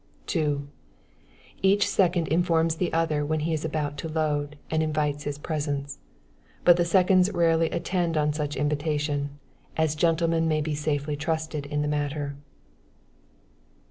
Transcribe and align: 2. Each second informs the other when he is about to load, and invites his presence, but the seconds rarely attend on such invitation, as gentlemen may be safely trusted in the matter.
2. 0.25 0.67
Each 1.61 1.87
second 1.87 2.27
informs 2.29 2.77
the 2.77 2.91
other 2.91 3.23
when 3.23 3.41
he 3.41 3.53
is 3.53 3.63
about 3.63 3.99
to 3.99 4.07
load, 4.09 4.57
and 4.71 4.81
invites 4.81 5.25
his 5.25 5.37
presence, 5.37 5.99
but 6.65 6.75
the 6.75 6.85
seconds 6.85 7.31
rarely 7.31 7.69
attend 7.69 8.17
on 8.17 8.33
such 8.33 8.55
invitation, 8.55 9.37
as 9.77 9.93
gentlemen 9.93 10.47
may 10.47 10.59
be 10.59 10.73
safely 10.73 11.15
trusted 11.15 11.67
in 11.67 11.83
the 11.83 11.87
matter. 11.87 12.35